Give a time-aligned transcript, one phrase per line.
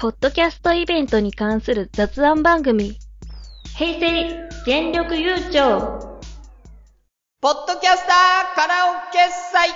[0.00, 2.96] ポッドキャストイベントに関する雑談番組、
[3.76, 5.80] 平成全力優勝
[7.40, 9.18] ポッドキャスターカラオケ
[9.50, 9.70] 祭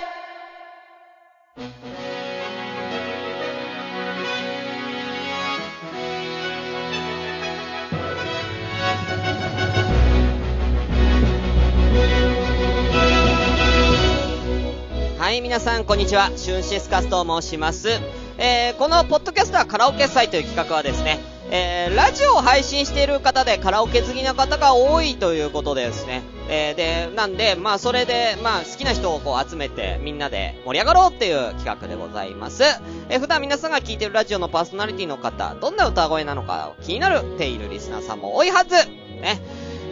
[15.19, 16.31] はい、皆さん、こんにちは。
[16.37, 18.22] シュンシスカスと申します。
[18.45, 21.17] えー、このポッドキャスターカラオケ祭という企画はですね、
[21.49, 32.63] えー、ラジオを配信している方でカラオケ好きな方が多いということでですね、えー、で、なんで、まあ、それで、まあ、好きな人をこう集めて、みんなで盛り上がろうっていう企画でございます。
[33.07, 38.75] えー、普段皆さんが聞いてるラジオのパーソナリティの方、どんな歌声なのか気になるっているリスナーさんも多いはず
[39.21, 39.39] ね。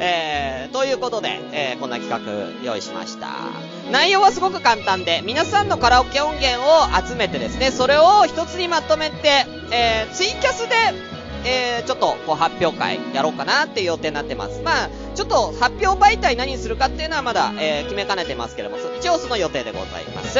[0.04, 3.28] えー、ということで、えー、こんな企画用意しました。
[3.92, 10.76] 内容はすごく簡単で、皆さんのカラオケ音源を集めてですね、それを一つにまとめて、えー、ツイキャスで、
[11.46, 14.62] えー、ちょっと、こう、発表会やろうかなっていう予定になってます。
[14.64, 20.40] まあ、ちょっと、発表媒体何にするかっていうのはまだ、えー、決めかねてますけども、一応その予定でございます。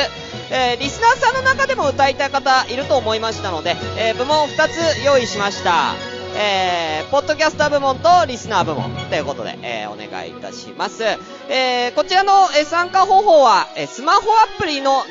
[0.52, 6.11] えー、リスナーさんの中でも歌いたい方いると思いましたので、えー、部門2つ用意しました。
[6.36, 11.04] えー、ポッドキャスター部門とリスナー部門ということで、えー、お願いいたします。
[11.50, 15.02] えー、こちらの、え、参加方法は、え、スマホアプリの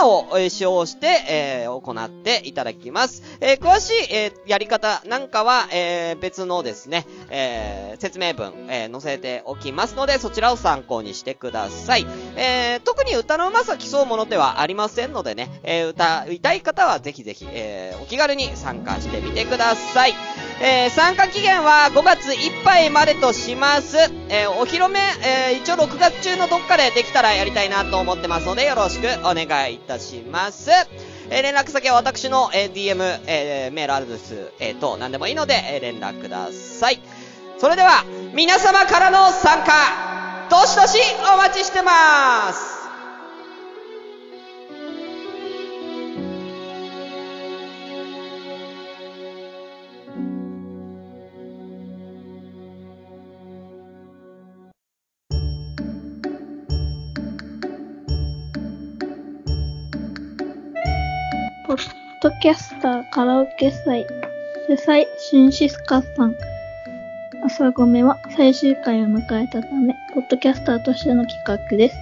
[0.00, 3.22] 7を、え、使用して、えー、行っていただきます。
[3.40, 12.06] えー、詳しい、えー、やり方なんかは、えー、別のですね、えー、説明文、えー、載せておきますので、そちらを参考にしてください。
[12.36, 20.14] えー、特に歌の上手さ競うものではありませんのでね、えー、歌いたい方はぜひぜひ、えー、お気軽に参加してみてください。
[20.64, 23.96] えー、参加期限は5月いっぱいまでとします。
[24.28, 30.70] えー、お披露目、えー、一応6月中のどっかでできたらやりたいなと思ってますので、よろしくお願いいたします。
[31.30, 37.00] えー、連絡先は私の、え、DM、え、メールアドレス、え、と、何でもいいので、え、連絡ください。
[37.58, 40.96] それでは、皆様からの参加、どしどし
[41.34, 42.81] お待ちしてます
[62.22, 64.06] ドキャスターカラオケ祭
[64.68, 66.36] 主催シュンシスカさん
[67.44, 71.96] 朝ごめは最終回を迎えたため、ポッドキャスターとしての企画です。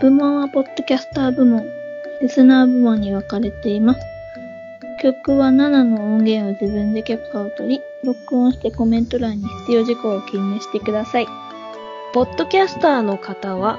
[0.00, 1.66] 部門はポッドキャスター部門、
[2.22, 4.00] リスナー部門に分かれています。
[5.02, 11.26] 曲は7の音源を自分で許可を取り、録音してコメント欄に必要事項を記入してください。
[12.14, 13.78] ポッドキャスターの方は、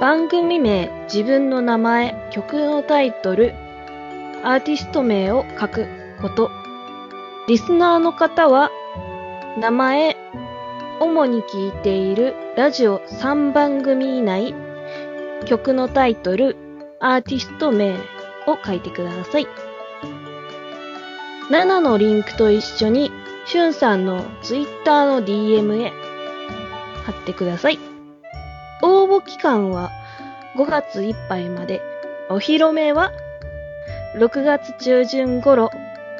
[0.00, 3.54] 番組名、自分の名前、曲のタイトル、
[4.44, 5.86] アーティスト名を書く
[6.20, 6.50] こと。
[7.48, 8.70] リスナーの方は、
[9.58, 10.16] 名前、
[11.00, 14.54] 主に聞いているラジオ3番組以内、
[15.46, 16.56] 曲のタイトル、
[17.00, 17.92] アーティスト名
[18.46, 19.46] を書いてください。
[21.50, 23.12] 7のリンクと一緒に、
[23.46, 25.92] しゅんさんのツイッターの DM へ
[27.04, 27.78] 貼ってください。
[28.82, 29.90] 応募期間は
[30.56, 31.80] 5月いっぱいまで、
[32.28, 33.12] お披露目は
[34.14, 35.70] 6月中旬頃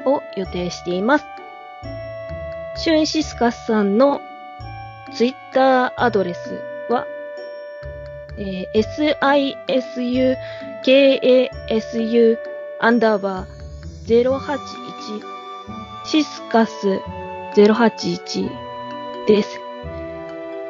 [0.04, 1.26] を予定しています。
[2.76, 4.20] シュンシスカスさんの
[5.12, 7.06] ツイッターアドレスは、
[8.38, 8.82] えー、
[10.84, 12.38] sisukasu
[12.81, 13.62] アンダーバー
[14.06, 14.58] 081
[16.06, 17.00] シスカス
[17.54, 18.50] 081
[19.26, 19.60] です。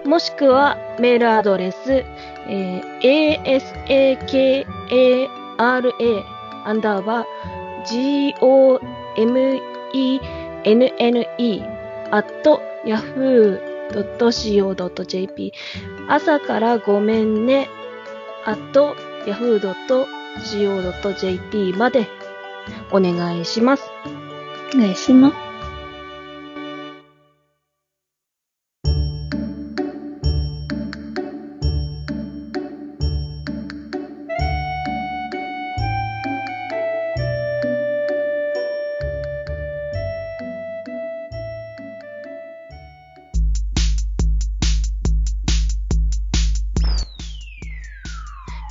[0.05, 2.05] もしくはメールアドレス、
[2.49, 4.66] えー、asakara
[6.65, 7.27] アンダーバー
[7.84, 9.61] gomenne
[12.11, 15.53] アット yahoo.co.jp
[16.09, 17.69] 朝からごめんね、
[18.45, 18.95] アット
[19.27, 22.06] yahoo.co.jp まで
[22.91, 23.91] お願いします。
[24.75, 25.51] お願いします。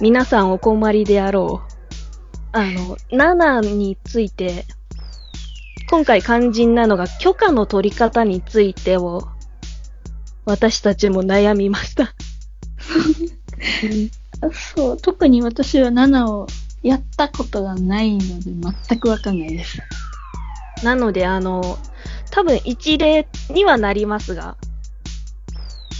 [0.01, 1.71] 皆さんお困りであろう。
[2.53, 4.65] あの、7について、
[5.91, 9.27] 今回肝心なのが許可の取り方についてを、
[10.43, 12.15] 私たちも悩みました。
[14.75, 16.47] そう、特に私は7を
[16.81, 18.51] やったことがないので
[18.87, 19.77] 全くわかんないです。
[20.83, 21.77] なので、あの、
[22.31, 24.57] 多分一例にはなりますが、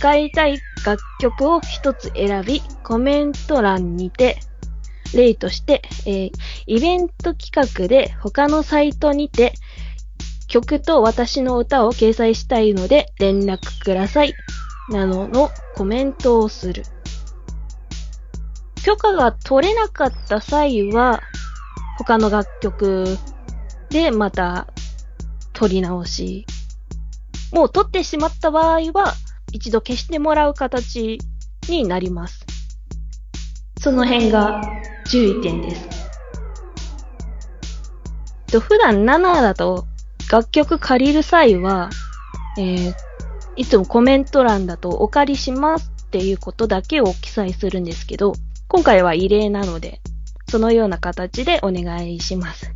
[0.01, 4.39] 使いたい楽曲を一つ選び、コメント欄にて、
[5.13, 6.31] 例として、えー
[6.65, 9.53] イベント企画で他のサイトにて、
[10.47, 14.33] 曲と私の歌を掲載したいので連絡ください。
[14.89, 16.81] などのコメントをする。
[18.83, 21.21] 許可が取れなかった際は、
[21.99, 23.05] 他の楽曲
[23.91, 24.65] でまた
[25.53, 26.47] 取り直し。
[27.53, 29.13] もう取ってしまった場合は、
[29.51, 31.19] 一度消してもらう形
[31.67, 32.45] になります。
[33.79, 34.61] その辺が
[35.09, 35.89] 注意点です。
[38.51, 39.85] と普段7だと
[40.31, 41.89] 楽曲借りる際は、
[42.57, 42.93] えー
[43.57, 48.31] いつもコメント欄だとお借りしますっていうことだけを記載するんですけど、
[48.69, 49.99] 今回は異例なので、
[50.49, 52.73] そのような形でお願いします。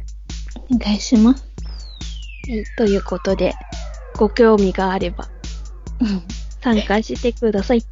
[0.69, 1.47] お願いします。
[2.49, 3.53] えーということで、
[4.17, 5.29] ご興味があれば
[6.01, 6.34] うん。
[6.65, 7.85] 参加してください。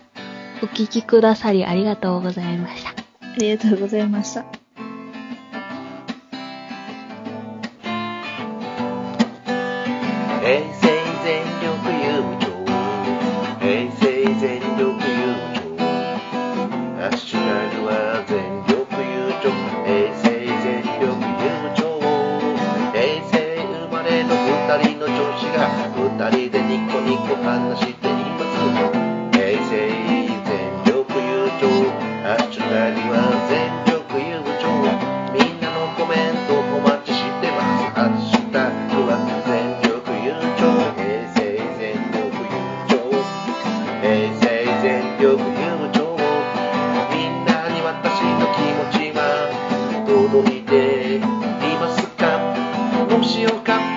[0.62, 2.90] お聞きくださりありがとうございました。
[2.90, 2.94] あ
[3.38, 4.44] りがとうございました。
[10.40, 10.86] 平成
[11.24, 12.46] 全力優勝
[13.58, 14.02] 平成
[14.38, 15.76] 全力優勝
[16.96, 17.46] ハッシュタ
[17.80, 17.90] グは
[18.28, 18.36] 全
[18.68, 19.50] 力優勝
[19.84, 20.35] 平成
[27.46, 28.58] 話しています
[29.30, 30.50] 平成全
[30.82, 31.70] 力優勝
[32.26, 34.66] ハッシュタグは全力優勝
[35.30, 39.94] みんなのコメントお待ちしてますハッシュタグは全力
[40.26, 42.58] 優勝平成全力優
[42.90, 43.14] 勝
[44.02, 46.02] 平成全力優勝
[47.14, 49.54] みんなに私の気持ちは
[50.04, 51.22] 届いてい
[51.78, 52.42] ますか
[53.06, 53.95] もしよか